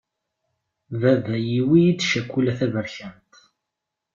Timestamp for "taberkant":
2.59-3.33